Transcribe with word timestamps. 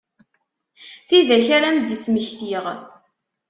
Tidak 1.07 1.47
ara 1.55 1.69
m-id-smektiɣ. 1.75 2.65